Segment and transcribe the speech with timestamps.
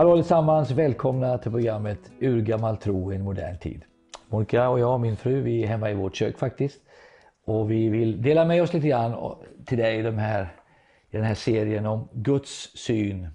[0.00, 3.84] Hallå allesammans, välkomna till programmet Urgammal tro i en modern tid.
[4.28, 6.80] Monica och jag och min fru vi är hemma i vårt kök faktiskt.
[7.44, 9.34] Och vi vill dela med oss lite grann
[9.66, 10.42] till dig i, de här,
[11.10, 13.28] i den här serien om Guds syn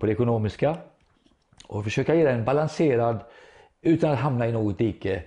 [0.00, 0.76] på det ekonomiska.
[1.66, 3.20] Och försöka ge den en balanserad,
[3.82, 5.22] utan att hamna i något dike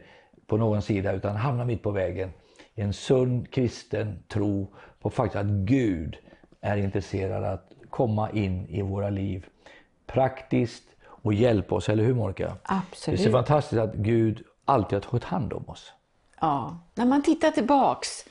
[0.47, 2.29] på någon sida, utan hamna mitt på vägen.
[2.75, 4.67] En sund kristen tro
[5.01, 6.17] på faktiskt att Gud
[6.61, 9.45] är intresserad att komma in i våra liv
[10.13, 10.83] praktiskt
[11.23, 12.55] och hjälpa oss, eller hur Monica?
[12.63, 13.19] Absolut.
[13.19, 15.93] Det är så fantastiskt att Gud alltid har tagit hand om oss.
[16.39, 18.25] Ja, när man tittar tillbaks,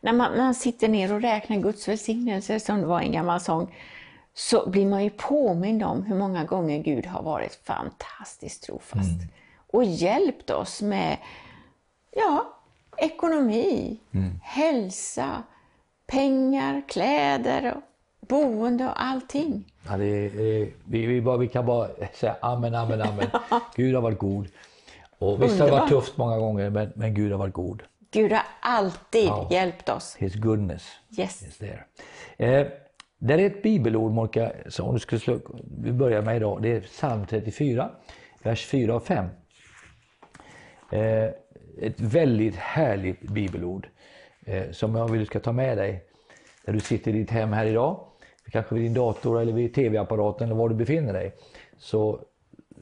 [0.00, 3.40] när man, när man sitter ner och räknar Guds välsignelse som det var en gammal
[3.40, 3.74] sång,
[4.34, 9.28] så blir man ju påmind om hur många gånger Gud har varit fantastiskt trofast mm.
[9.66, 11.18] och hjälpt oss med
[12.10, 12.58] ja,
[12.96, 14.40] ekonomi, mm.
[14.42, 15.42] hälsa,
[16.06, 17.76] pengar, kläder,
[18.28, 19.64] boende och allting.
[19.88, 20.30] Ja, det är,
[20.84, 23.26] vi, vi, bara, vi kan bara säga amen, amen, amen.
[23.76, 24.48] Gud har varit god.
[25.18, 27.82] Och visst har det varit tufft många gånger, men, men Gud har varit god.
[28.10, 29.48] Gud har alltid ja.
[29.50, 30.16] hjälpt oss.
[30.18, 31.42] His goodness yes.
[31.42, 31.84] is there.
[32.36, 32.66] Eh,
[33.18, 35.38] det är ett bibelord, Monica, som du skulle slå,
[35.78, 36.62] vi börjar med idag.
[36.62, 37.90] Det är psalm 34,
[38.42, 39.26] vers 4 och 5.
[40.90, 41.24] Eh,
[41.80, 43.88] ett väldigt härligt bibelord
[44.44, 46.04] eh, som jag vill du ska ta med dig
[46.66, 48.06] när du sitter i ditt hem här idag
[48.50, 51.34] kanske vid din dator eller vid tv-apparaten eller var du befinner dig.
[51.78, 52.20] Så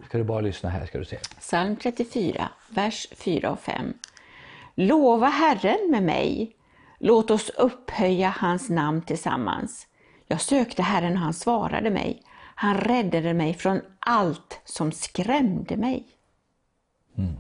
[0.07, 1.17] ska du bara lyssna här ska du se.
[1.17, 3.95] Psalm 34, vers 4 och 5.
[4.75, 6.57] Lova Herren med mig.
[6.99, 9.87] Låt oss upphöja hans namn tillsammans.
[10.27, 12.23] Jag sökte Herren och han svarade mig.
[12.55, 16.07] Han räddade mig från allt som skrämde mig.
[17.19, 17.35] Mm.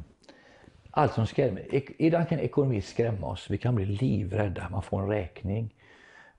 [0.90, 1.82] Allt som skrämmer.
[1.98, 3.50] Ibland kan ekonomi skrämma oss.
[3.50, 4.68] Vi kan bli livrädda.
[4.70, 5.74] Man får en räkning.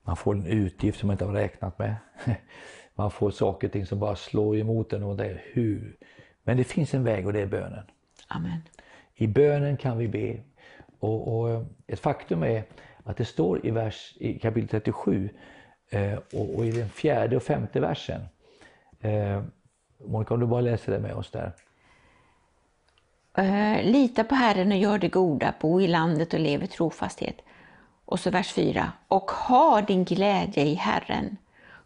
[0.03, 1.95] Man får en utgift som man inte har räknat med.
[2.95, 5.97] Man får saker och ting som bara slår emot en och det är hur.
[6.43, 7.85] Men det finns en väg och det är bönen.
[8.27, 8.61] Amen.
[9.15, 10.37] I bönen kan vi be.
[10.99, 12.63] Och, och ett faktum är
[13.03, 15.29] att det står i, vers, i kapitel 37
[15.89, 18.21] eh, och, och, i den fjärde och femte versen.
[18.99, 19.43] Eh,
[20.05, 21.51] Monica, om du bara läser det med oss där.
[23.37, 27.35] Uh, lita på Herren och gör det goda, bo i landet och lev i trofasthet.
[28.13, 28.91] Och så vers 4.
[29.07, 31.37] Och ha din glädje i Herren,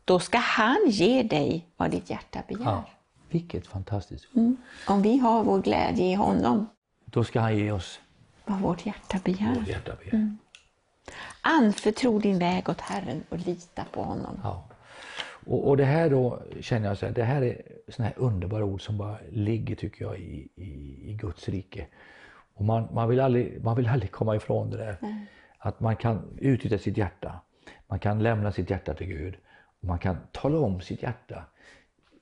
[0.06, 2.64] då ska han ge dig vad ditt hjärta begär.
[2.64, 2.86] Ja,
[3.30, 4.58] vilket fantastiskt mm.
[4.88, 6.70] Om vi har vår glädje i honom,
[7.06, 8.00] då ska han ge oss
[8.46, 9.56] vad vårt hjärta begär.
[9.56, 10.14] Vårt hjärta begär.
[10.14, 10.38] Mm.
[11.42, 14.40] Anförtro din väg åt Herren och lita på honom.
[14.44, 14.66] Ja.
[15.46, 18.66] Och, och det här då känner jag så här, det här är såna här underbara
[18.66, 21.88] ord som bara ligger tycker jag i, i, i Guds rike.
[22.54, 24.98] Och man, man, vill aldrig, man vill aldrig komma ifrån det där.
[25.02, 25.26] Mm.
[25.58, 27.40] Att man kan utnyttja sitt hjärta.
[27.88, 29.36] Man kan lämna sitt hjärta till Gud.
[29.82, 31.44] Och man kan tala om sitt hjärta.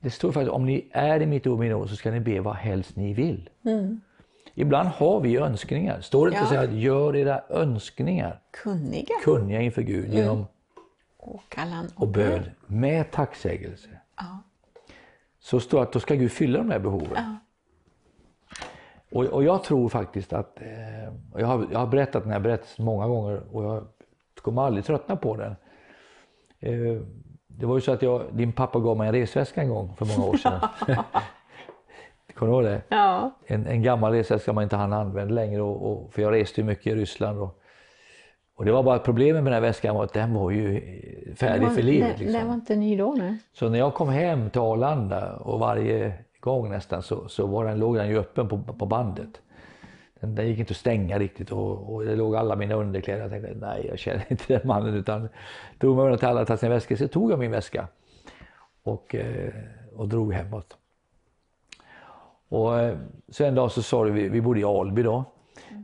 [0.00, 2.40] Det står faktiskt om ni är i mitt ord, min ord så ska ni be
[2.40, 3.50] vad helst ni vill.
[3.64, 4.00] Mm.
[4.54, 6.00] Ibland har vi önskningar.
[6.00, 6.60] Står det inte ja.
[6.60, 10.16] så att gör era önskningar kunniga, kunniga inför Gud mm.
[10.16, 10.46] genom
[11.18, 13.88] åkallan och, och bön med tacksägelse.
[14.16, 14.42] Ja.
[15.38, 17.10] Så står det att då ska Gud fylla de här behoven.
[17.14, 17.36] Ja.
[19.16, 22.84] Och, och jag tror faktiskt att, eh, jag, har, jag har berättat den här berättelsen
[22.84, 23.86] många gånger och jag
[24.42, 25.56] kommer aldrig tröttna på den.
[26.60, 27.02] Eh,
[27.46, 30.06] det var ju så att jag, din pappa gav mig en resväska en gång för
[30.06, 30.60] många år sedan.
[32.34, 32.82] Kommer du ihåg det?
[32.88, 33.30] Ja.
[33.46, 36.66] En, en gammal resväska man inte hann använda längre och, och, för jag reste ju
[36.66, 37.38] mycket i Ryssland.
[37.38, 37.60] Och,
[38.56, 40.80] och det var bara problemet med den här väskan var att den var ju
[41.36, 42.08] färdig var, för livet.
[42.08, 42.40] Den, liksom.
[42.40, 43.14] den var inte ny då?
[43.18, 43.38] Nej.
[43.52, 46.14] Så när jag kom hem till Arlanda och varje
[46.50, 49.40] gång nästan så, så var den, låg den ju öppen på, på bandet.
[50.20, 53.22] Den, den gick inte att stänga riktigt och, och det låg alla mina underkläder.
[53.22, 55.28] Jag tänkte nej jag känner inte den mannen utan
[55.78, 56.96] drog mig till alla tog sina väskor.
[56.96, 57.88] Så tog jag min väska
[58.82, 59.52] och, eh,
[59.96, 60.76] och drog hemåt.
[62.48, 62.96] Och eh,
[63.28, 65.24] så en dag så sa du, vi, vi bodde i Alby då.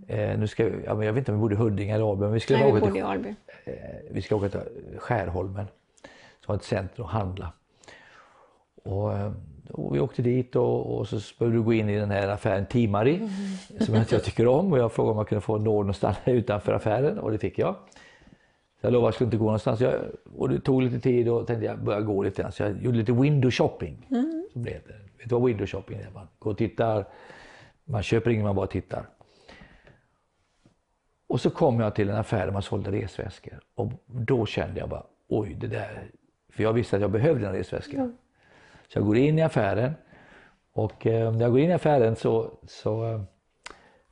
[0.06, 2.22] Eh, nu ska, ja, men jag vet inte om vi bodde i Huddinge eller Alby
[2.22, 3.34] men vi skulle Nej, åka vi bodde i Alby.
[3.64, 3.74] Eh,
[4.10, 4.60] vi ska åka till
[4.98, 5.66] Skärholmen
[6.44, 7.52] som var ett centrum och handla.
[8.82, 9.32] Och, eh,
[9.70, 12.66] och vi åkte dit och, och så behövde du gå in i den här affären
[12.66, 13.30] Timari mm.
[13.80, 16.16] som jag inte tycker om och jag frågade om jag kunde få nåd att stanna
[16.24, 17.74] utanför affären och det fick jag.
[18.80, 19.80] Så jag lovade att jag skulle inte gå någonstans.
[19.80, 19.94] Jag,
[20.36, 22.52] och det tog lite tid och tänkte jag börja gå lite grann.
[22.52, 24.06] Så jag gjorde lite window shopping.
[24.10, 24.46] Mm.
[24.52, 24.92] Som det heter.
[25.18, 26.10] Vet du vad window shopping är?
[26.14, 27.04] Man går och tittar.
[27.84, 29.06] Man köper inget, man bara tittar.
[31.26, 33.60] Och så kom jag till en affär där man sålde resväskor.
[33.74, 36.10] Och då kände jag bara, oj det där.
[36.52, 37.96] För jag visste att jag behövde en resväska.
[37.96, 38.16] Mm.
[38.92, 39.94] Så jag går in i affären
[40.72, 43.20] och eh, när jag går in i affären så, så eh,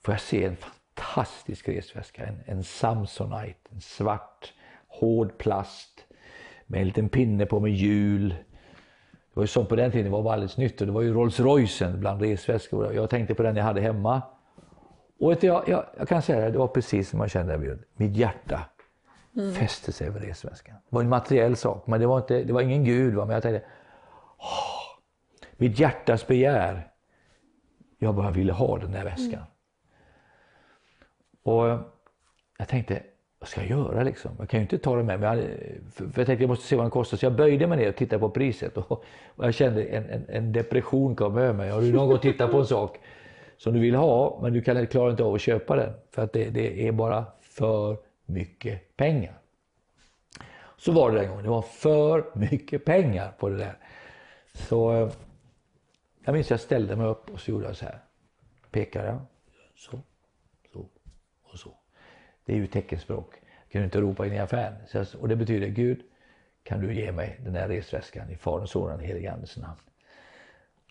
[0.04, 2.26] får jag se en fantastisk resväska.
[2.26, 4.52] En, en Samsonite, en svart
[4.88, 6.04] hård plast
[6.66, 8.28] med en liten pinne på med hjul.
[8.28, 11.14] Det var ju sånt på den tiden, det var alldeles nytt och det var ju
[11.14, 12.94] Rolls Roycen bland resväskor.
[12.94, 14.22] Jag tänkte på den jag hade hemma.
[15.20, 17.78] Och jag, jag, jag kan säga det, det var precis som jag kände.
[17.96, 18.60] Mitt hjärta
[19.54, 20.74] fäste sig vid resväskan.
[20.74, 23.14] Det var en materiell sak, men det var, inte, det var ingen gud.
[23.14, 23.24] Va?
[23.24, 23.66] Men jag tänkte,
[24.40, 24.98] åh,
[25.56, 26.90] mitt hjärtas begär.
[27.98, 29.42] Jag bara ville ha den där väskan.
[31.42, 31.66] Och
[32.58, 33.02] jag tänkte,
[33.38, 34.30] vad ska jag göra liksom?
[34.38, 35.58] Jag kan ju inte ta den med mig.
[35.94, 37.16] För jag tänkte jag måste se vad den kostar.
[37.16, 38.76] Så jag böjde mig ner och tittade på priset.
[38.76, 38.92] Och,
[39.26, 41.70] och jag kände en, en, en depression kom över mig.
[41.70, 42.98] Har du någon gång tittat på en sak
[43.56, 45.92] som du vill ha men du kan, klarar inte av att köpa den.
[46.10, 47.96] För att det, det är bara för
[48.26, 49.34] mycket pengar.
[50.76, 51.44] Så var det den gången.
[51.44, 53.78] Det var för mycket pengar på det där.
[54.52, 55.10] Så
[56.24, 57.98] jag minns jag ställde mig upp och så gjorde jag så här.
[58.70, 59.20] Pekade jag.
[59.76, 60.00] Så,
[60.72, 60.86] så
[61.42, 61.76] och så.
[62.44, 63.34] Det är ju teckenspråk.
[63.62, 64.74] Jag kunde inte ropa in i affären.
[64.92, 66.02] Jag, och det betyder Gud,
[66.62, 69.80] kan du ge mig den här resväskan i Faderns, Sonens och Helige Andes namn.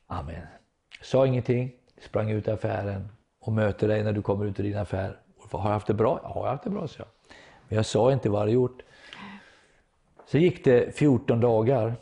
[0.08, 0.48] Amen.
[1.02, 1.72] Sa ingenting,
[2.02, 3.10] sprang ut i affären
[3.40, 5.20] och möter dig när du kommer ut ur din affär.
[5.52, 6.20] Har jag haft det bra?
[6.24, 7.08] Ja, jag har haft det bra, så jag.
[7.68, 8.82] Men jag sa inte vad jag hade gjort.
[10.26, 11.96] Så gick det 14 dagar.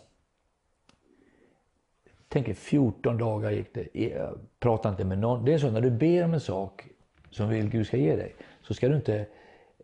[2.44, 3.88] Tänk 14 dagar gick det.
[3.94, 5.46] Jag pratade inte med någon.
[5.46, 6.88] Det är så när du ber om en sak
[7.30, 9.26] som vill Gud ska ge dig så ska du inte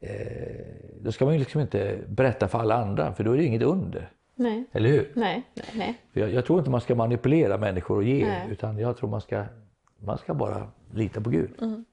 [0.01, 0.11] eh,
[1.01, 4.09] då ska man liksom inte berätta för alla andra för då är det inget under.
[4.35, 4.63] Nej.
[4.71, 5.11] Eller hur?
[5.13, 5.97] Nej, nej.
[6.11, 8.47] Jag, jag, tror inte man ska manipulera människor och ge nej.
[8.51, 9.43] utan jag tror man ska,
[9.97, 11.51] man ska bara lita på Gud.
[11.61, 11.85] Mm.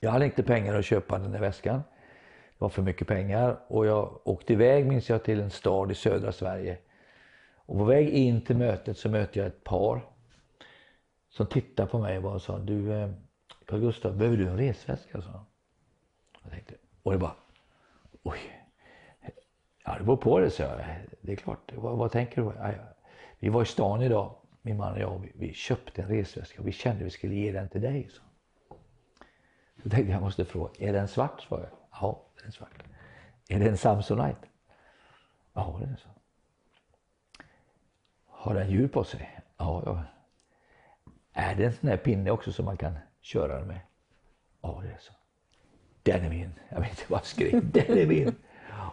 [0.00, 1.76] Jag hade inte pengar att köpa den där väskan.
[1.76, 5.94] Det var för mycket pengar och jag åkte iväg minns jag till en stad i
[5.94, 6.78] södra Sverige.
[7.66, 10.00] Och på väg in till mötet så mötte jag ett par
[11.28, 13.10] som tittade på mig och bara sa du eh,
[13.66, 15.22] Carl Gustaf, behöver du en resväska?
[15.22, 15.40] Så.
[16.42, 17.36] Jag tänkte, och det bara,
[18.22, 18.38] oj.
[19.84, 20.80] Ja, det beror på det, så jag.
[21.20, 21.72] Det är klart.
[21.74, 22.52] Vad, vad tänker du?
[22.56, 22.72] Ja,
[23.38, 25.18] vi var i stan idag, min man och jag.
[25.18, 28.08] Vi, vi köpte en resväska och vi kände att vi skulle ge den till dig.
[28.10, 28.22] Så.
[29.82, 31.40] Då tänkte jag, jag måste fråga, är den svart?
[31.40, 31.78] Svarade jag.
[31.90, 32.82] Ja, den är svart.
[33.48, 34.48] Är det en Samsonite?
[35.52, 36.08] Ja, det är så.
[38.36, 39.40] Har den djur på sig?
[39.58, 40.02] Ja, ja.
[41.32, 43.80] Är det en sån här pinne också som man kan köra den med?
[44.62, 45.12] Ja, det är så.
[46.02, 46.50] Den är min.
[46.68, 47.70] Jag vet inte vad jag skrev.
[47.72, 48.34] Den är min.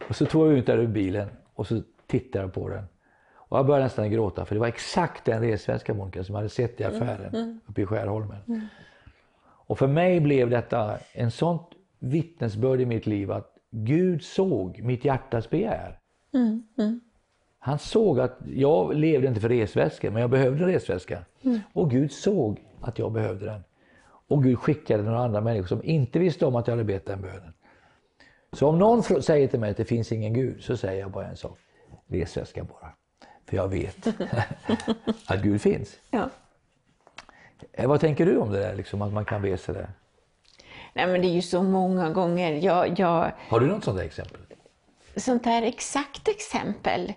[0.10, 2.86] Och så tog jag ut den ur bilen och så tittade jag på den.
[3.34, 6.50] Och jag började nästan gråta för det var exakt den resväska Monica som jag hade
[6.50, 7.60] sett i affären mm, mm.
[7.68, 8.38] uppe i Skärholmen.
[8.48, 8.68] Mm.
[9.46, 11.68] Och för mig blev detta en sånt
[12.00, 16.00] vittnesbörd i mitt liv att Gud såg mitt hjärtas begär.
[16.34, 17.02] Mm, mm.
[17.66, 21.26] Han såg att jag levde inte för resväskor, men jag behövde resväska.
[21.44, 21.60] Mm.
[21.74, 23.64] Och Gud såg att jag behövde den.
[24.28, 27.22] Och Gud skickade några andra människor som inte visste om att jag hade bett den
[27.22, 27.54] bönen.
[28.52, 31.28] Så om någon säger till mig att det finns ingen Gud, så säger jag bara
[31.28, 31.58] en sak.
[32.08, 32.94] Resväska bara.
[33.46, 34.08] För jag vet
[35.28, 36.00] att Gud finns.
[36.12, 36.30] Ja.
[37.72, 39.90] Eh, vad tänker du om det där, liksom, att man kan be sig där?
[40.94, 42.52] Nej men det är ju så många gånger.
[42.52, 43.32] Jag, jag...
[43.50, 44.42] Har du något sånt där exempel?
[45.16, 47.14] Sånt där exakt exempel?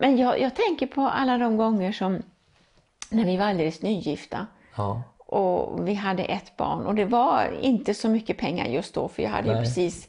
[0.00, 2.22] Men jag, jag tänker på alla de gånger som
[3.10, 4.46] när vi var alldeles nygifta.
[4.76, 5.02] Ja.
[5.18, 9.22] Och vi hade ett barn och det var inte så mycket pengar just då för
[9.22, 10.08] jag hade precis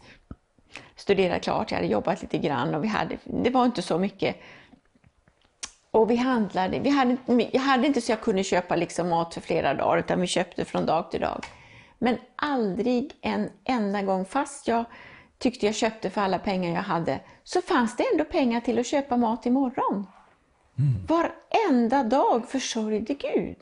[0.96, 4.36] studerat klart, jag hade jobbat lite grann och vi hade, det var inte så mycket.
[5.92, 7.18] Och vi handlade, vi hade,
[7.52, 10.66] jag hade inte så jag kunde köpa liksom mat för flera dagar utan vi köpte
[10.66, 11.46] från dag till dag.
[12.00, 14.86] Men aldrig en enda gång, fast jag
[15.42, 18.88] tyckte jag köpte för alla pengar jag hade, så fanns det ändå pengar till att
[18.88, 20.08] köpa mat imorgon.
[20.80, 21.06] Mm.
[21.08, 23.58] Varenda dag försörjde Gud.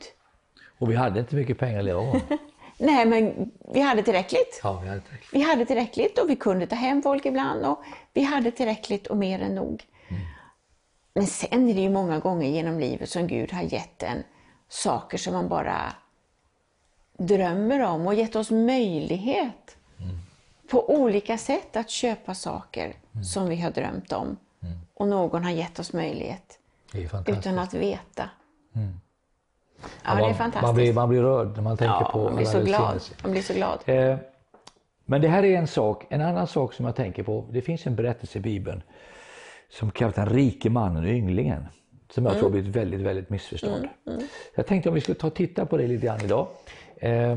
[0.78, 2.20] Och vi hade inte mycket pengar att leva av.
[2.78, 4.60] Nej, men vi hade tillräckligt.
[4.62, 5.34] Ja, vi hade tillräckligt.
[5.34, 7.82] Vi hade tillräckligt och vi kunde ta hem folk ibland och
[8.12, 9.84] vi hade tillräckligt och mer än nog.
[10.08, 10.22] Mm.
[11.14, 14.22] Men sen är det ju många gånger genom livet som Gud har gett en
[14.68, 15.92] saker som man bara
[17.18, 19.76] drömmer om och gett oss möjlighet.
[20.70, 23.24] På olika sätt att köpa saker mm.
[23.24, 24.36] som vi har drömt om.
[24.62, 24.78] Mm.
[24.94, 26.58] Och någon har gett oss möjlighet
[27.26, 28.30] utan att veta.
[28.74, 29.00] Mm.
[30.04, 30.62] Ja, det är fantastiskt.
[30.62, 33.00] Man blir, man blir rörd när man tänker ja, på man blir så glad.
[33.22, 33.78] Man blir så glad.
[33.86, 34.16] Eh,
[35.04, 36.06] men det här är en sak.
[36.08, 37.46] En annan sak som jag tänker på.
[37.50, 38.82] Det finns en berättelse i Bibeln
[39.70, 41.66] som kallas den rike mannen och ynglingen.
[42.10, 42.40] Som jag mm.
[42.40, 43.78] tror blivit väldigt, väldigt missförstådd.
[43.78, 43.88] Mm.
[44.06, 44.22] Mm.
[44.54, 46.48] Jag tänkte om vi skulle ta och titta på det lite grann idag.
[46.96, 47.36] Eh,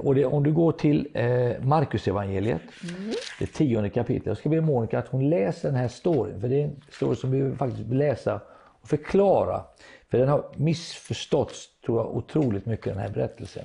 [0.00, 3.12] och det, om du går till eh, Markus evangeliet, mm.
[3.38, 4.26] det tionde kapitlet.
[4.26, 6.40] Jag ska be Monica att hon läser den här storyn.
[6.40, 8.40] För det är en story som vi faktiskt vill läsa
[8.80, 9.64] och förklara.
[10.10, 13.64] För den har missförståtts, tror jag, otroligt mycket den här berättelsen.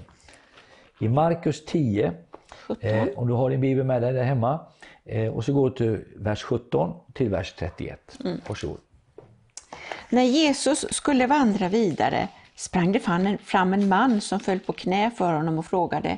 [1.00, 2.13] I Markus 10,
[2.79, 4.60] eh, om du har din bibel med dig där hemma,
[5.05, 8.17] eh, och så går du till vers 17 till vers 31.
[8.24, 8.41] Mm.
[8.48, 8.77] Varsågod.
[10.10, 13.00] När Jesus skulle vandra vidare sprang det
[13.43, 16.17] fram en, man som föll på knä för honom och frågade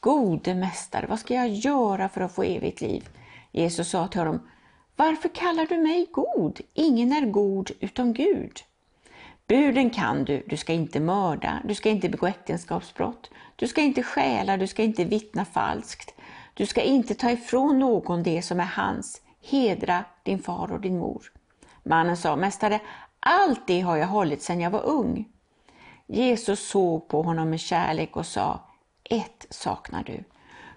[0.00, 3.08] Gode mästare, vad ska jag göra för att få evigt liv?
[3.52, 4.48] Jesus sa till honom
[4.96, 6.60] Varför kallar du mig god?
[6.74, 8.60] Ingen är god utom Gud.
[9.46, 14.02] Buden kan du, du ska inte mörda, du ska inte begå äktenskapsbrott, du ska inte
[14.02, 16.14] stjäla, du ska inte vittna falskt,
[16.54, 20.98] du ska inte ta ifrån någon det som är hans, hedra din far och din
[20.98, 21.32] mor.
[21.82, 22.80] Mannen sa, Mästare,
[23.20, 25.28] allt det har jag hållit sedan jag var ung.
[26.06, 28.60] Jesus såg på honom med kärlek och sa,
[29.04, 30.24] ett saknar du.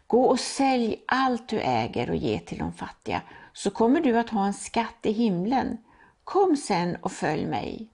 [0.07, 3.21] Gå och sälj allt du äger och ge till de fattiga,
[3.53, 5.77] så kommer du att ha en skatt i himlen.
[6.23, 7.89] Kom sen och följ mig.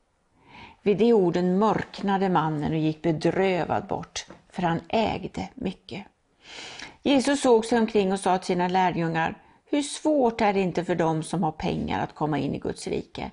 [0.82, 6.06] Vid de orden mörknade mannen och gick bedrövad bort, för han ägde mycket.
[7.02, 10.96] Jesus såg sig omkring och sa till sina lärjungar, hur svårt är det inte för
[10.96, 13.32] dem som har pengar att komma in i Guds rike?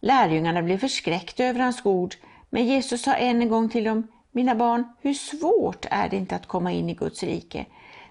[0.00, 2.14] Lärjungarna blev förskräckta över hans ord,
[2.54, 6.36] men Jesus sa än en gång till dem, mina barn, hur svårt är det inte
[6.36, 7.66] att komma in i Guds rike?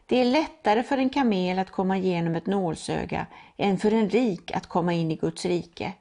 [0.05, 3.25] Det är lättare för en kamel att komma igenom ett nålsöga
[3.57, 5.93] än för en rik att komma in i Guds rike.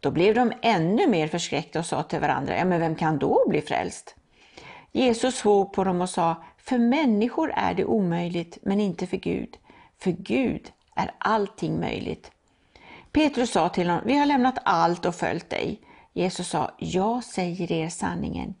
[0.00, 3.44] Då blev de ännu mer förskräckta och sa till varandra, ja men vem kan då
[3.48, 4.14] bli frälst?
[4.92, 9.56] Jesus såg på dem och sa, för människor är det omöjligt, men inte för Gud.
[9.98, 12.30] För Gud är allting möjligt.
[13.12, 15.80] Petrus sa till honom, vi har lämnat allt och följt dig.
[16.12, 18.54] Jesus sa, jag säger er sanningen.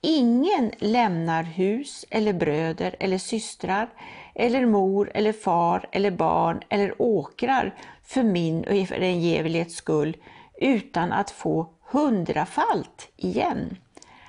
[0.00, 3.88] Ingen lämnar hus eller bröder eller systrar
[4.34, 10.16] eller mor eller far eller barn eller åkrar för min och evangeliets skull
[10.60, 13.76] utan att få hundrafalt igen.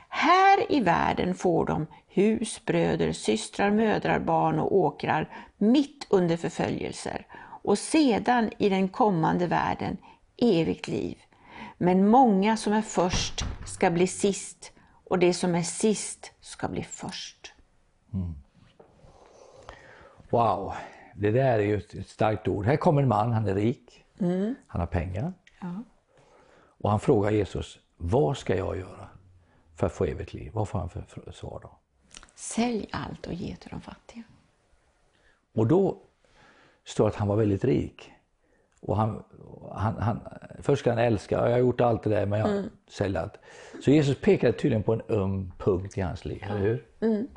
[0.09, 7.25] Här i världen får de hus, bröder, systrar, mödrar, barn och åkrar mitt under förföljelser
[7.63, 9.97] och sedan i den kommande världen
[10.37, 11.17] evigt liv.
[11.77, 14.71] Men många som är först ska bli sist
[15.03, 17.53] och det som är sist ska bli först.
[18.13, 18.33] Mm.
[20.29, 20.73] Wow,
[21.15, 22.65] det där är ju ett starkt ord.
[22.65, 24.55] Här kommer en man, han är rik, mm.
[24.67, 25.33] han har pengar.
[25.61, 25.83] Ja.
[26.79, 29.09] Och han frågar Jesus, vad ska jag göra
[29.75, 30.51] för att få evigt liv?
[30.53, 31.77] Vad får han för svar då?
[32.35, 34.23] Sälj allt och ge till de fattiga.
[35.53, 35.97] Och då
[36.85, 38.11] står det att han var väldigt rik.
[38.79, 39.23] Och han,
[39.71, 40.19] han, han,
[40.61, 42.69] först ska han älska, jag har gjort allt det där men jag mm.
[42.87, 43.37] säljer allt.
[43.83, 46.47] Så Jesus pekade tydligen på en öm punkt i hans liv, ja.
[46.47, 46.85] eller hur?
[46.99, 47.27] Mm.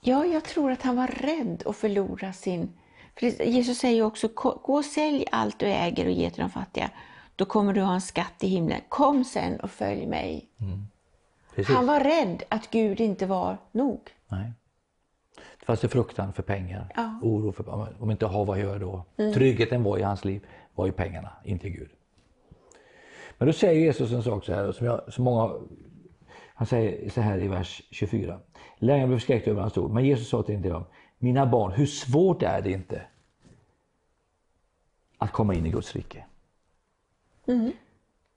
[0.00, 2.72] Ja, jag tror att han var rädd att förlora sin...
[3.18, 6.90] För Jesus säger också, gå och sälj allt du äger och ge till de fattiga.
[7.36, 8.80] Då kommer du ha en skatt i himlen.
[8.88, 10.48] Kom sen och följ mig.
[10.60, 10.86] Mm.
[11.66, 14.00] Han var rädd att Gud inte var nog.
[14.28, 14.52] Nej.
[15.34, 17.18] Det fanns en fruktan för pengar, ja.
[17.22, 19.04] oro för om inte har vad jag gör då.
[19.16, 19.32] Mm.
[19.32, 21.90] Tryggheten var i hans liv var ju pengarna, inte Gud.
[23.38, 25.54] Men då säger Jesus en sak så här, som, jag, som många
[26.54, 28.38] han säger så här i vers 24.
[28.78, 30.84] Lärjungarna blev förskräckta över hans ord, men Jesus sa till dem,
[31.18, 33.02] mina barn, hur svårt är det inte
[35.18, 36.24] att komma in i Guds rike?
[37.46, 37.72] Mm.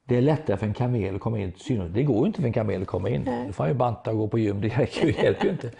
[0.03, 1.93] Det är lättare för en kamel att komma in till.
[1.93, 3.21] Det går inte för en kamel att komma in.
[3.21, 3.47] Nej.
[3.47, 5.71] Då får han ju banta och gå på gym, det hjälper ju inte.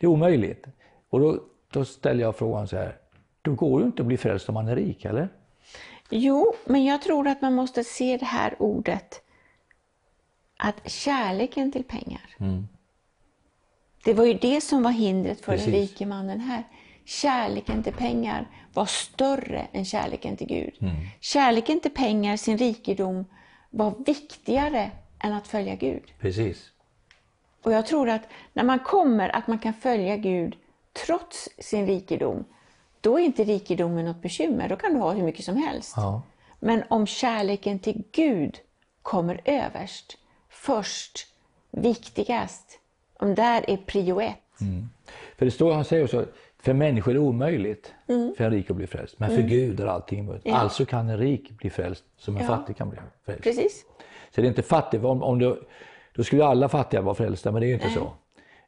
[0.00, 0.66] Det är omöjligt.
[1.10, 2.96] Och då, då ställer jag frågan så här,
[3.42, 5.28] då går det ju inte att bli frälst om man är rik, eller?
[6.10, 9.22] Jo, men jag tror att man måste se det här ordet
[10.56, 12.68] att kärleken till pengar, mm.
[14.04, 15.66] det var ju det som var hindret för Precis.
[15.66, 16.64] den rike mannen här.
[17.04, 20.74] Kärleken till pengar var större än kärleken till Gud.
[20.80, 20.94] Mm.
[21.20, 23.24] Kärleken till pengar, sin rikedom,
[23.70, 26.02] var viktigare än att följa Gud.
[26.20, 26.72] Precis.
[27.62, 30.56] Och jag tror att när man kommer att man kan följa Gud
[31.06, 32.44] trots sin rikedom,
[33.00, 34.68] då är inte rikedomen något bekymmer.
[34.68, 35.92] Då kan du ha hur mycket som helst.
[35.96, 36.22] Ja.
[36.58, 38.58] Men om kärleken till Gud
[39.02, 41.26] kommer överst, först,
[41.70, 42.78] viktigast.
[43.18, 44.60] Om där är prio ett.
[44.60, 44.88] Mm.
[45.36, 46.26] För det står, han säger också,
[46.58, 48.34] för människor är det omöjligt mm.
[48.36, 49.18] för en rik att bli frälst.
[49.18, 49.48] Men för mm.
[49.48, 50.46] Gud är allting möjligt.
[50.46, 50.56] Ja.
[50.56, 52.48] Alltså kan en rik bli frälst som en ja.
[52.48, 53.42] fattig kan bli frälst.
[53.42, 53.84] Precis.
[54.34, 55.62] Så det är inte fattig, om, om du,
[56.14, 58.12] då skulle alla fattiga vara frälsta, men det är ju inte så.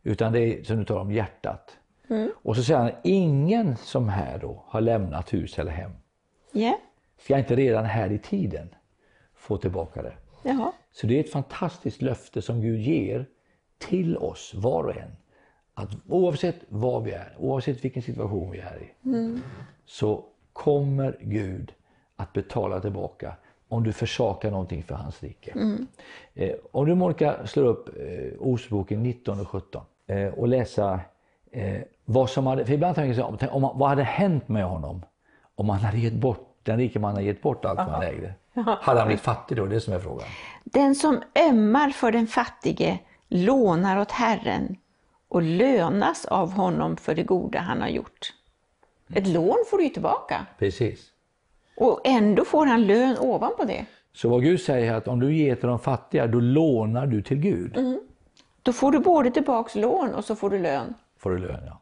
[0.02, 1.78] Utan det är som du talar om hjärtat.
[2.10, 2.30] Mm.
[2.42, 5.90] Och så säger han, ingen som här då har lämnat hus eller hem.
[6.52, 6.74] Yeah.
[7.18, 8.74] Ska inte redan här i tiden
[9.34, 10.12] få tillbaka det.
[10.42, 10.72] Jaha.
[10.92, 13.26] Så det är ett fantastiskt löfte som Gud ger
[13.78, 15.16] till oss, var och en.
[15.74, 19.42] Att oavsett var vi är, oavsett vilken situation vi är i, mm.
[19.84, 21.72] så kommer Gud
[22.16, 23.36] att betala tillbaka
[23.72, 25.50] om du försakar någonting för hans rike.
[25.50, 25.86] Mm.
[26.34, 31.00] Eh, om du Monica slår upp eh, Ordspråken 19 och 17 eh, och läsa
[31.50, 35.02] eh, vad som hade, för ibland tänker jag om, om, vad hade hänt med honom
[35.54, 37.90] om han hade gett bort, den rike mannen hade gett bort allt Aha.
[37.90, 38.34] han ägde.
[38.54, 39.66] Hade han blivit fattig då?
[39.66, 40.28] Det är som är frågan.
[40.64, 42.98] Den som ömmar för den fattige
[43.28, 44.76] lånar åt Herren
[45.28, 48.32] och lönas av honom för det goda han har gjort.
[49.14, 51.11] Ett lån får du ju tillbaka Precis.
[51.76, 53.84] Och ändå får han lön ovanpå det.
[54.14, 57.22] Så vad Gud säger är att om du ger till de fattiga, då lånar du
[57.22, 57.76] till Gud.
[58.62, 60.94] Då får du både tillbaks lån och så får du lön.
[61.18, 61.78] Får du lön, ja.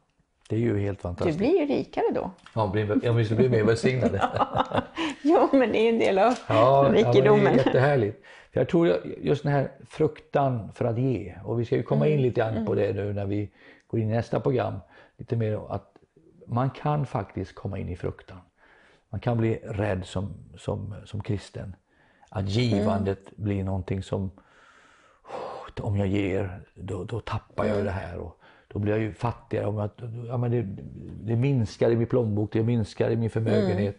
[0.49, 1.39] Det är ju helt Du fantastiskt.
[1.39, 2.31] blir ju rikare då.
[2.55, 2.63] Ja,
[3.11, 4.23] om vi ska bli mer välsignade.
[5.23, 7.47] Jo, men det är en del av Ja, ja men det rikedomen.
[7.47, 8.25] är jättehärligt.
[8.53, 12.23] Jag tror just den här fruktan för att ge, och vi ska ju komma in
[12.23, 13.51] lite grann på det nu när vi
[13.87, 14.75] går in i nästa program,
[15.19, 15.93] lite mer att
[16.47, 18.37] man kan faktiskt komma in i fruktan.
[19.11, 21.77] Man kan bli rädd som, som, som kristen.
[22.29, 24.31] Att givandet blir någonting som,
[25.25, 28.19] "Åh, om jag ger, då, då tappar jag det här.
[28.19, 28.41] Och,
[28.73, 29.67] då blir jag ju fattigare.
[29.67, 29.91] Om jag,
[30.29, 30.63] ja, men det,
[31.33, 33.99] det minskar i min plånbok, det minskar i min förmögenhet.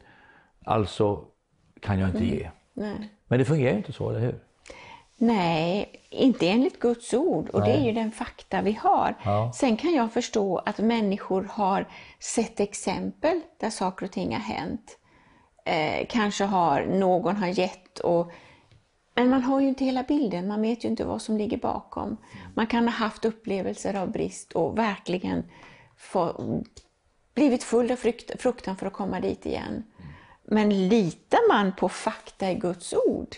[0.66, 1.26] Alltså
[1.80, 2.50] kan jag inte ge.
[2.74, 3.10] Nej.
[3.28, 4.40] Men det fungerar inte så, eller hur?
[5.18, 9.16] Nej, inte enligt Guds ord och det är ju den fakta vi har.
[9.26, 9.52] Ja.
[9.56, 11.86] Sen kan jag förstå att människor har
[12.20, 14.98] sett exempel där saker och ting har hänt.
[15.66, 18.32] Eh, kanske har någon har gett och
[19.16, 22.18] men man har ju inte hela bilden, man vet ju inte vad som ligger bakom.
[22.56, 25.44] Man kan ha haft upplevelser av brist och verkligen
[25.98, 26.34] få,
[27.34, 29.84] blivit full av frukt, fruktan för att komma dit igen.
[30.44, 33.36] Men litar man på fakta i Guds ord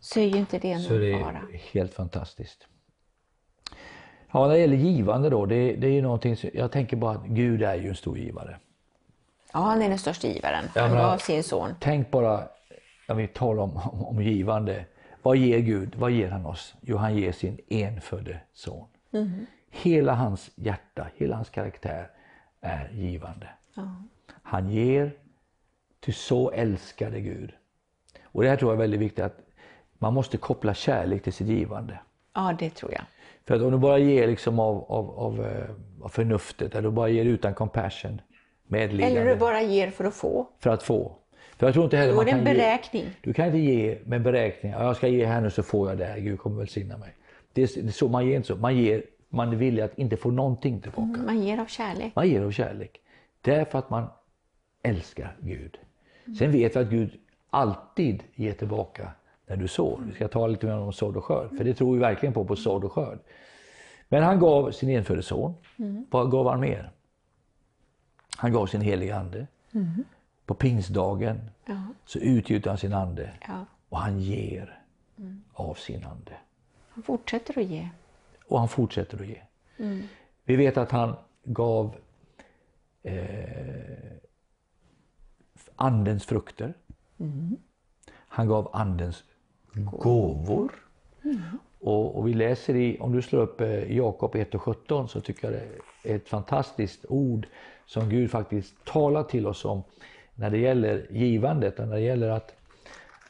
[0.00, 1.42] så är ju inte det Så någon det fara.
[1.52, 2.66] är helt fantastiskt.
[4.32, 7.16] Ja, när det gäller givande då, det, det är ju någonting, som- jag tänker bara
[7.16, 8.58] att Gud är ju en stor givare.
[9.56, 10.64] Ja, han är den största givaren.
[10.74, 11.74] Han menar- gav sin son.
[11.80, 12.48] Tänk bara,
[13.08, 14.84] när vi talar om, om, om givande,
[15.22, 15.94] vad ger Gud?
[15.94, 16.74] Vad ger han oss?
[16.80, 18.86] Jo, han ger sin enfödde son.
[19.70, 22.10] Hela hans hjärta, hela hans karaktär
[22.60, 23.48] är givande.
[24.42, 25.12] Han ger,
[26.00, 27.52] till så älskade Gud.
[28.24, 29.38] Och det här tror jag är väldigt viktigt, att
[29.98, 31.98] man måste koppla kärlek till sitt givande.
[32.34, 33.02] Ja, det tror jag.
[33.46, 35.70] För att om du bara ger liksom av, av, av, eh,
[36.02, 38.20] av förnuftet, eller du bara ger utan compassion,
[38.66, 40.46] medlidande, Eller du bara ger för att få.
[40.58, 41.12] för att få.
[41.58, 43.04] För jag tror inte heller Då är det en kan ge, beräkning.
[43.22, 45.98] du kan inte ge med beräkning, ja, jag ska ge här nu så får jag
[45.98, 47.14] det här, Gud kommer välsigna mig.
[47.52, 50.30] Det är, så, man ger inte så, man ger, man är villig att inte få
[50.30, 51.20] någonting tillbaka.
[51.26, 52.12] Man ger av kärlek.
[52.14, 53.00] Man ger av kärlek.
[53.40, 54.06] Därför att man
[54.82, 55.78] älskar Gud.
[56.38, 57.10] Sen vet vi att Gud
[57.50, 59.08] alltid ger tillbaka
[59.46, 60.00] när du sår.
[60.08, 62.44] Vi ska ta lite mer om sådd och skörd, för det tror vi verkligen på,
[62.44, 63.18] på sådd och skörd.
[64.08, 65.54] Men han gav sin enfödde son.
[66.10, 66.90] Vad gav han mer?
[68.36, 69.46] Han gav sin heliga ande.
[70.46, 71.82] På pingstdagen Ja.
[72.04, 73.64] så utgjuter han sin ande Ja.
[73.88, 74.82] och han ger
[75.52, 76.32] av sin ande.
[76.88, 77.88] Han fortsätter att ge.
[78.48, 79.42] Och han fortsätter att ge.
[80.44, 81.96] Vi vet att han gav
[83.02, 83.16] eh,
[85.76, 86.74] andens frukter.
[88.10, 89.24] Han gav andens
[89.74, 90.72] gåvor.
[91.80, 95.20] Och, och vi läser i, om du slår upp eh, Jakob 1 och 17 så
[95.20, 95.68] tycker jag det
[96.06, 97.46] ett fantastiskt ord
[97.86, 99.82] som Gud faktiskt talar till oss om
[100.34, 102.54] när det gäller givandet och när det gäller att,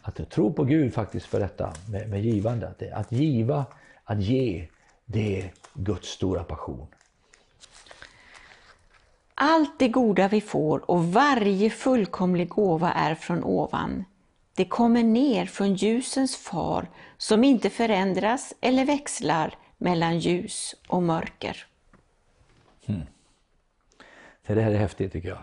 [0.02, 2.68] att tro på Gud faktiskt för detta med, med givande.
[2.68, 3.64] Att, att giva,
[4.04, 4.68] att ge,
[5.04, 6.86] det är Guds stora passion.
[9.34, 14.04] Allt det goda vi får och varje fullkomlig gåva är från ovan.
[14.54, 16.86] Det kommer ner från ljusens far
[17.16, 21.66] som inte förändras eller växlar mellan ljus och mörker.
[24.42, 25.42] För det här är häftigt tycker jag.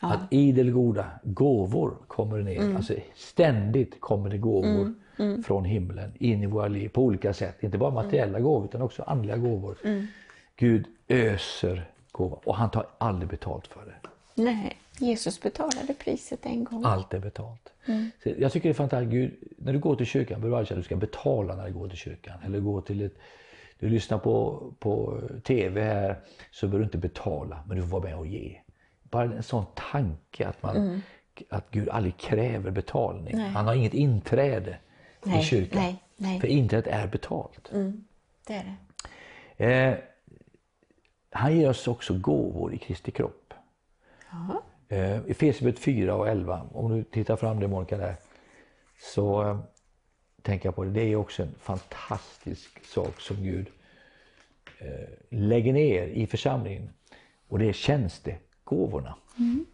[0.00, 2.76] Att idelgoda gåvor kommer ner.
[2.76, 4.94] Alltså ständigt kommer det gåvor
[5.46, 7.62] från himlen in i våra liv på olika sätt.
[7.62, 9.76] Inte bara materiella gåvor utan också andliga gåvor.
[10.56, 14.08] Gud öser gåvor och han tar aldrig betalt för det.
[14.42, 16.84] Nej, Jesus betalade priset en gång.
[16.84, 17.72] Allt är betalt.
[18.22, 19.10] Så jag tycker det är fantastiskt.
[19.10, 21.66] Gud, när du går till kyrkan behöver du aldrig känna att du ska betala när
[21.66, 22.34] du går till kyrkan.
[22.44, 23.14] Eller gå till ett,
[23.78, 28.02] du lyssnar på, på TV här så behöver du inte betala men du får vara
[28.02, 28.60] med och ge.
[29.02, 31.02] Bara en sån tanke att, man,
[31.50, 33.36] att Gud aldrig kräver betalning.
[33.36, 33.48] Nej.
[33.50, 34.70] Han har inget inträde
[35.24, 35.82] i Nej, kyrkan.
[35.82, 36.40] nej, nej.
[36.40, 37.70] För inträdet är betalt.
[38.46, 39.64] Det är det.
[39.64, 39.96] Eh,
[41.30, 43.54] han ger oss också gåvor i Kristi kropp.
[44.88, 48.16] Eh, Efesierbrevet 4 och 11, om du tittar fram det Monica där,
[49.14, 49.58] så
[50.42, 50.90] tänka på det.
[50.90, 53.66] Det är också en fantastisk sak som Gud
[54.78, 54.88] eh,
[55.28, 56.90] lägger ner i församlingen.
[57.48, 59.14] Och det är tjänstegåvorna.
[59.38, 59.66] Mm.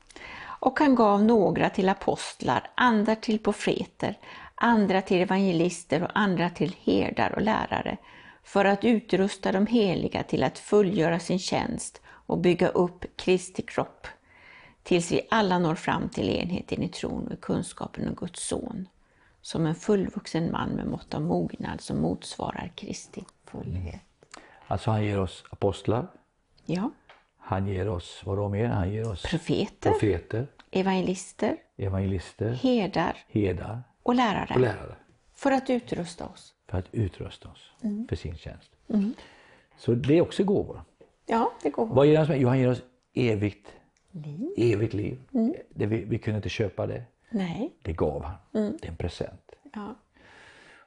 [0.61, 4.19] Och han gav några till apostlar, andra till profeter,
[4.55, 7.97] andra till evangelister och andra till herdar och lärare,
[8.43, 14.07] för att utrusta de heliga till att fullgöra sin tjänst och bygga upp Kristi kropp,
[14.83, 18.89] tills vi alla når fram till enheten i tron och kunskapen om Guds son,
[19.45, 24.01] som en fullvuxen man med mått av mognad som motsvarar Kristi fullhet.
[24.67, 26.07] Alltså han ger oss apostlar,
[26.67, 26.91] Ja,
[27.39, 28.67] han ger oss, vad då mer?
[28.69, 34.95] Han ger oss profeter, profeter, evangelister, evangelister, herdar herdar och lärare och lärare.
[35.35, 36.55] för att utrusta oss.
[36.69, 38.09] För att utrusta oss Mm.
[38.09, 38.71] för sin tjänst.
[39.77, 40.83] Så det är också gåvor.
[41.27, 41.87] Ja, det går.
[41.87, 42.37] Vad ger han oss?
[42.41, 42.83] Jo, han ger oss
[43.15, 43.67] evigt,
[44.11, 44.49] Liv?
[44.57, 45.19] evigt liv.
[45.35, 45.55] Mm.
[45.69, 47.03] Det vi, vi kunde inte köpa det.
[47.35, 47.73] Nej.
[47.83, 48.35] Det gav han.
[48.63, 48.77] Mm.
[48.81, 49.53] Det är en present.
[49.75, 49.95] Ja.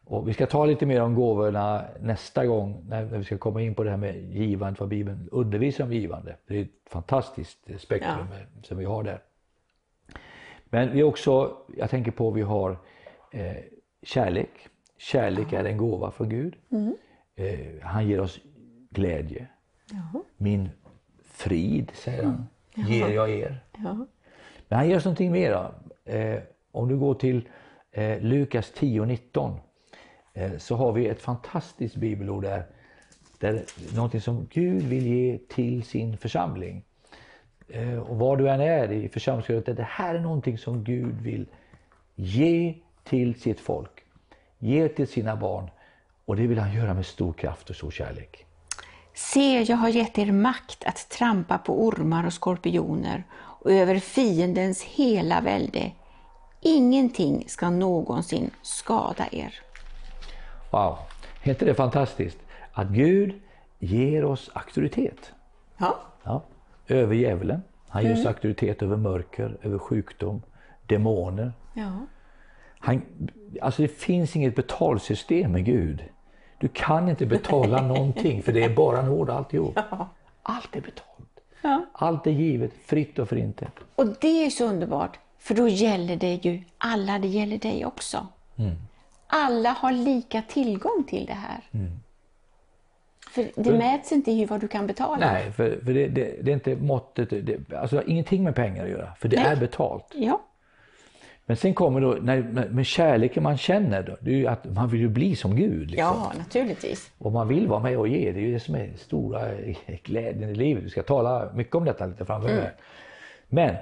[0.09, 3.75] Och vi ska ta lite mer om gåvorna nästa gång när vi ska komma in
[3.75, 6.35] på det här med givandet, vad Bibeln undervisar om givande.
[6.47, 8.27] Det är ett fantastiskt spektrum
[8.63, 9.21] som vi har där.
[10.65, 12.77] Men vi också, jag tänker på vi har
[13.31, 13.55] eh,
[14.01, 14.69] kärlek.
[14.97, 16.55] Kärlek är en gåva från Gud.
[17.35, 18.39] Eh, han ger oss
[18.89, 19.47] glädje.
[19.91, 20.23] Ja.
[20.37, 20.69] Min
[21.23, 23.63] frid, säger han, ger jag er.
[23.77, 24.05] Ja.
[24.67, 25.71] Men han ger oss någonting mer.
[26.07, 26.39] Eh,
[26.71, 27.49] om du går till
[27.91, 29.57] eh, Lukas 10.19
[30.33, 32.65] eh, så har vi ett fantastiskt bibelord där.
[33.39, 33.63] där
[33.95, 36.83] någonting som Gud vill ge till sin församling.
[37.69, 41.45] Eh, och var du än är i församlingsgruppen, det här är någonting som Gud vill
[42.15, 44.03] ge till sitt folk.
[44.59, 45.69] Ge till sina barn.
[46.25, 48.45] Och det vill han göra med stor kraft och stor kärlek.
[49.13, 53.23] Se, jag har gett er makt att trampa på ormar och skorpioner
[53.67, 55.91] och över fiendens hela välde.
[56.61, 59.53] Ingenting ska någonsin skada er.
[60.71, 60.97] Wow,
[61.43, 62.37] är inte det fantastiskt?
[62.71, 63.41] Att Gud
[63.79, 65.31] ger oss auktoritet.
[65.77, 65.99] Ja.
[66.23, 66.43] Ja,
[66.87, 67.61] över djävulen.
[67.87, 70.41] Han ger oss auktoritet över mörker, över sjukdom,
[70.85, 71.53] demoner.
[71.73, 71.91] Ja.
[72.79, 73.01] Han,
[73.61, 76.03] alltså det finns inget betalsystem med Gud.
[76.57, 79.79] Du kan inte betala någonting för det är bara nåd alltihop.
[80.43, 81.26] Allt är betalt.
[81.67, 81.85] Ja.
[81.93, 83.71] Allt är givet, fritt och förintet.
[83.95, 88.27] Och det är så underbart, för då gäller det ju alla, det gäller dig också.
[89.27, 91.61] Alla har lika tillgång till det här.
[93.31, 95.31] För det mäts inte i vad du kan betala.
[95.31, 98.55] Nej, för, för det, det, det är inte måttet, det, alltså det har ingenting med
[98.55, 99.45] pengar att göra, för det Nej.
[99.45, 100.05] är betalt.
[100.13, 100.41] Ja,
[101.49, 104.89] Men sen kommer då, när, med kärleken man känner, då, det är ju att man
[104.89, 105.91] vill ju bli som Gud.
[105.91, 106.15] Liksom.
[106.15, 107.11] ja naturligtvis.
[107.17, 109.51] Och man vill vara med och ge, det är ju det som är stora
[110.03, 110.83] glädjen i livet.
[110.83, 112.73] Vi ska tala mycket om detta lite framöver.
[113.47, 113.75] Men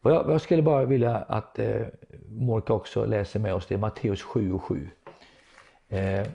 [0.00, 1.82] vad jag, vad jag skulle bara vilja att eh,
[2.28, 4.88] Monica också läser med oss, det är Matteus 7 och 7.
[5.88, 6.26] Eh,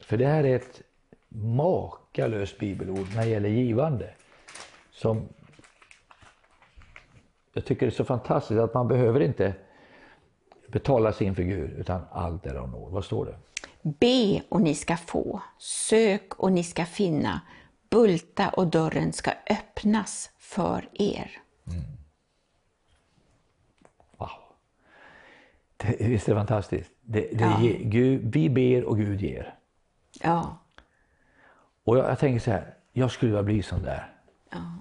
[0.00, 0.82] för det här är ett
[1.28, 4.10] makalöst bibelord när det gäller givande.
[4.90, 5.28] Som
[7.52, 9.54] jag tycker det är så fantastiskt att man behöver inte
[10.72, 12.92] betala sig inför Gud, utan allt är av nåd.
[12.92, 13.36] Vad står det?
[13.82, 17.40] Be och ni ska få, sök och ni ska finna,
[17.90, 21.30] bulta och dörren ska öppnas för er.
[24.16, 24.28] Wow.
[25.76, 26.90] Det, visst är det fantastiskt?
[27.02, 27.62] Det, det Ja.
[27.62, 29.54] ger, Gud, vi ber och Gud ger.
[30.22, 30.58] Ja,
[31.84, 34.12] Och jag, jag tänker så här, jag skulle vilja bli sån där.
[34.50, 34.74] ja,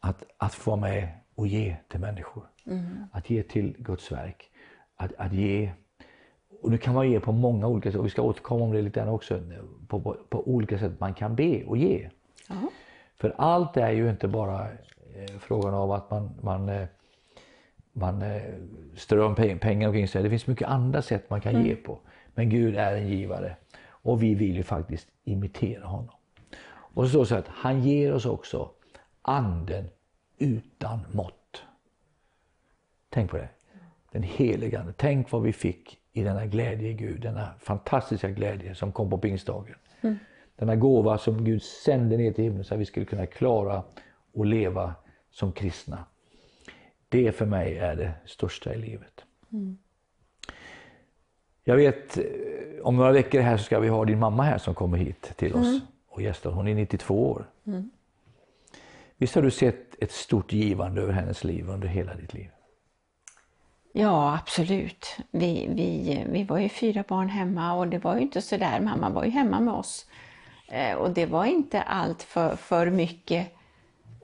[0.00, 2.46] Att, att få med och ge till människor.
[3.12, 4.50] Att ge till Guds verk.
[4.96, 5.70] Att, att ge.
[6.62, 8.82] Och nu kan man ge på många olika sätt och vi ska återkomma om det
[8.82, 9.40] lite grann också.
[9.88, 12.10] På, på, på olika sätt man kan be och ge.
[12.48, 12.54] ja.
[13.16, 14.62] För allt är ju inte bara
[15.14, 16.86] eh, frågan om att man, man, eh,
[17.92, 18.42] man eh,
[18.96, 20.22] strör om peng- pengar omkring sig.
[20.22, 21.98] Det finns mycket andra sätt man kan ge på.
[22.34, 23.56] Men Gud är en givare.
[23.88, 26.14] Och vi vill ju faktiskt imitera honom.
[26.68, 28.70] Och så står det så att han ger oss också
[29.22, 29.84] anden
[30.38, 31.62] utan mått.
[33.10, 33.48] Tänk på det.
[34.16, 34.92] Den heliga ande.
[34.96, 37.20] Tänk vad vi fick i denna glädje i Gud.
[37.20, 39.74] Denna fantastiska glädje som kom på pingstdagen.
[40.56, 43.82] Denna gåva som Gud sände ner till himlen så att vi skulle kunna klara
[44.32, 44.94] och leva
[45.30, 46.04] som kristna.
[47.08, 49.24] Det för mig är det största i livet.
[51.64, 52.24] Jag vet, eh,
[52.82, 55.54] om några veckor här så ska vi ha din mamma här som kommer hit till
[55.54, 56.50] oss och gästar.
[56.50, 57.46] Hon är 92 år.
[59.16, 62.50] Visst har du sett ett stort givande över hennes liv under hela ditt liv?
[63.98, 65.16] Ja, absolut.
[65.30, 68.80] Vi, vi, vi var ju fyra barn hemma och det var ju inte så där.
[68.80, 70.06] Mamma var ju hemma med oss.
[70.68, 73.52] Eh, och det var inte allt för, för mycket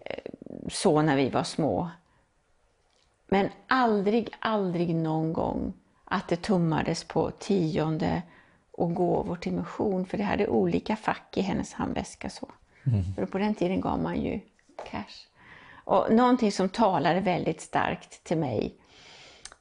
[0.05, 0.33] eh,
[0.69, 1.89] så när vi var små.
[3.29, 5.73] Men aldrig, aldrig någon gång
[6.05, 8.23] att det tummades på tionde
[8.73, 10.07] och gåvor till mission.
[10.07, 12.31] För det hade olika fack i hennes handväska.
[12.31, 12.49] Så.
[13.17, 14.41] För på den tiden gav man ju
[14.91, 15.27] cash.
[15.85, 18.79] Och någonting som talade väldigt starkt till mig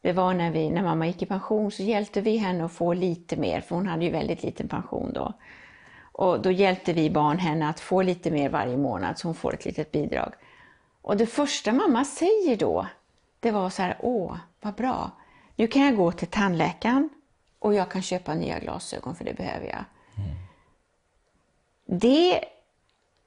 [0.02, 2.94] det var när, vi, när mamma gick i pension så hjälpte vi henne att få
[2.94, 5.34] lite mer, för hon hade ju väldigt liten pension då.
[6.12, 9.54] Och då hjälpte vi barn henne att få lite mer varje månad så hon får
[9.54, 10.34] ett litet bidrag.
[11.02, 12.88] Och det första mamma säger då,
[13.40, 15.12] det var så här, åh, vad bra.
[15.56, 17.10] Nu kan jag gå till tandläkaren
[17.60, 19.84] och jag kan köpa nya glasögon för det behöver jag.
[20.16, 20.30] Mm.
[21.86, 22.44] Det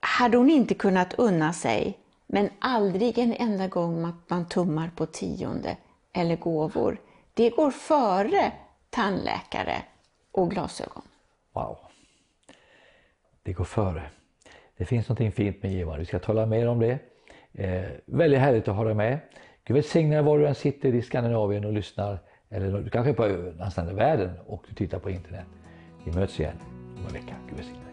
[0.00, 5.06] hade hon inte kunnat unna sig, men aldrig en enda gång att man tummar på
[5.06, 5.76] tionde
[6.14, 7.00] eller gåvor.
[7.34, 8.52] Det går före
[8.90, 9.82] tandläkare
[10.32, 11.02] och glasögon.
[11.52, 11.78] Wow.
[13.42, 14.02] Det går före.
[14.76, 15.98] Det finns något fint med givande.
[15.98, 16.98] Vi ska tala mer om det.
[17.52, 19.18] Eh, väldigt härligt att ha dig med.
[19.64, 22.18] Gud välsigne var du än sitter i Skandinavien och lyssnar,
[22.50, 25.46] eller du kanske är på någonstans i världen och du tittar på internet.
[26.04, 26.56] Vi möts igen
[26.96, 27.34] om en vecka.
[27.48, 27.83] Gud välsigne dig.